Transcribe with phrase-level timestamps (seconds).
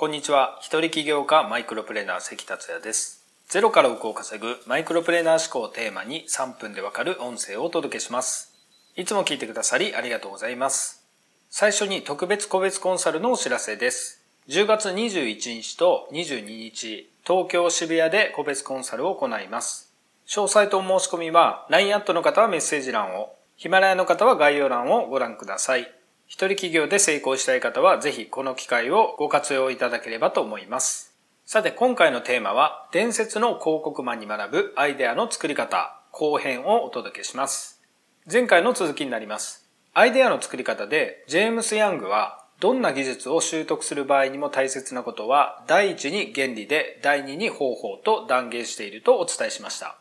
[0.00, 0.56] こんにちは。
[0.60, 3.26] 一人起業家マイクロプレーナー関達也です。
[3.48, 8.54] ゼロから億を稼ぐマイクロプレーナー思考をテーマに3分でわかる音声をお届けします。
[8.94, 11.04] いつも聞いてくださりありがとうございます。
[11.50, 14.22] 最初に特別個別コンサルのお知らせです。
[14.48, 19.92] 10月21日と22日、東京渋谷で個別コンサルを行います。
[20.28, 25.92] 詳細と申し込みは LINE アットの方はメッセージ欄を、ヒマラヤの方は概要欄をご覧ください。
[26.28, 31.16] 一人企業で成功したい方はぜひこの機会をご活用いただければと思います。
[31.46, 37.82] さて今回のテーマは伝説の広告マンに学ぶアイデアの作り方後編をお届けします。
[38.30, 39.66] 前回の続きになります。
[39.94, 49.96] アイデアの作り方でジェームス・ヤングはどんな技術を習得する場合にも大切なことは第一に原理で第二に方法と断言しているとお伝えしました。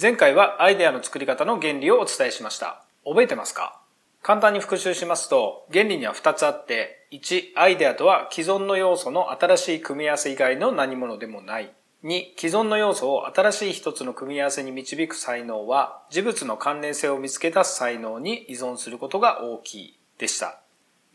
[0.00, 2.84] 前回はアイデアの作り方の原理をお伝えしました。
[3.04, 3.80] 覚えてますか？
[4.22, 11.72] 簡単に復習しますと、原理には2つあって、1、アイデアとは既存の要素の新しい組み合わせ以外の何者でもない。
[12.04, 20.60] 2、既存の要素を新しい一つの組み合わせに導く才能は、事物の関連性を見つけ出す才能に依存することが大きいでした。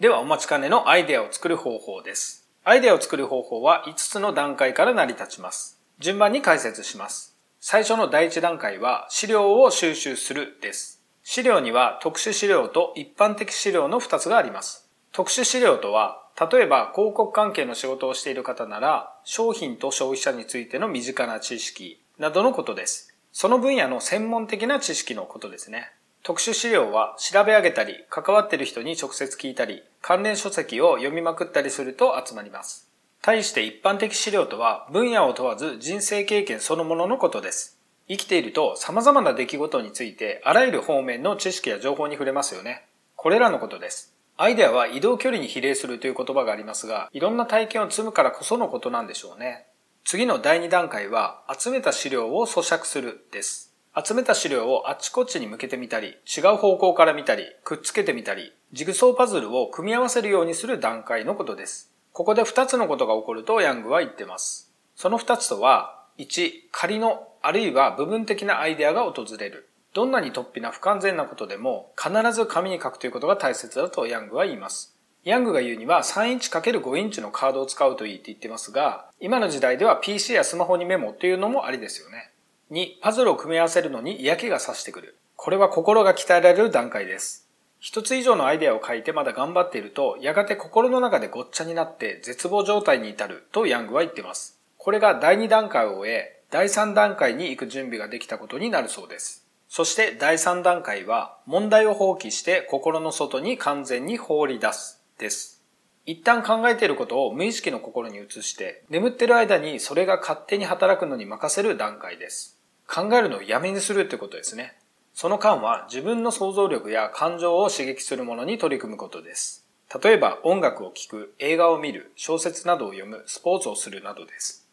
[0.02, 2.50] ではお待ちかねのアイデアを作る方法です。
[2.66, 5.80] アイデアを作る方法は5つの段階から成り立ちます。
[6.00, 7.38] 順番に解説します。
[7.62, 10.97] 最初の第1段階は資料を収集するです。
[11.30, 14.90] 資料には特殊資料と一般的資料の2つがあります。
[15.12, 23.14] 特殊資料とは、例えば広告関係の仕事をしている方なら、商品と消費者についての身近な知識などのことです。
[23.34, 25.92] その分野の専門的な知識のことですね。
[26.24, 32.90] 特殊資料は調べ上げたり、関わっている人に直接聞いたり、関連書籍を読みまくったりすると集まります。
[33.22, 37.77] 対して一般的資料とは分野を問わず人生経験そのもののことです。
[38.10, 42.86] 生きていると様々な出来事についてあらゆる方面の知識や情報に触れますよね。
[43.16, 44.18] これらのことです。
[44.40, 49.66] アイデアは移動距離に比例するという言葉がありますが、いろんな体験を積むからこそのことなんでしょうね。
[50.06, 53.74] 次の第2段階は、集めた資料を咀嚼するです。
[54.00, 61.92] 集めた資料をあっちこっちに向けてみたり、違う方向から見たり、くっつけてみたり、ジグソーパズルを組み合わせるようにする段階のことです。
[62.14, 64.72] ここで2つのことが起こるとヤングは言ってます。
[64.96, 69.70] その2つとは、1、仮のあるいは部分的なアイデアが訪れる。
[69.94, 74.98] どんなに突飛な不完全なことでも必ず紙に書くということが大切だとヤングは言います。
[75.24, 82.32] ヤングが言うには3インチ ×5 インチのカードを使うといいって言ってますが、今の時代では PC やスマホにメモっていうのもありですよね。
[82.72, 85.16] 2、パズルを組み合わせるのに嫌気がさしてくる。
[85.38, 87.48] これは心が鍛えられる段階です。
[87.80, 94.60] 一つ以上のアイデアを書いてまだ頑張っていると、やがて心の中でごっちゃになって絶望状態に至るとヤングは言ってます。
[94.76, 99.46] これが第2段階を終え、第3段階に行く準備ができたことになるそうです。
[99.68, 105.62] そして第3段階は問題を放棄して心の外に完全に放り出すです。
[106.06, 112.58] 一旦考えていることを無意識の心に移して眠っている間にそれが勝手に働くのに任せる段階です。
[112.88, 114.78] 考えるのをやめにするってことですね。
[115.14, 119.68] その間は自分の想像力や感情を刺激するものに取り組むことです。
[120.04, 124.67] 例えば音楽を聴く、映画を見る、小説などを読む、スポーツをするなどです。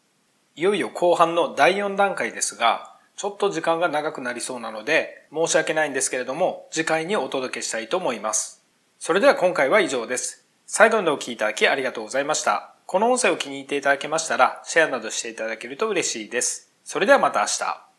[0.57, 8.63] いよいよ後半の第4段階ですが、ちょっと時間が長くなりそうなので、申し訳ないんですけれども、次回にお届けしたいと思います。
[8.97, 10.45] それでは今回は以上です。
[10.65, 12.73] 最後までお聴きいただきありがとうございました。
[12.85, 16.71] この音声を気に入っていただけましたら、シェアなどしていただけると嬉しいです。
[16.85, 17.94] それではまた明日。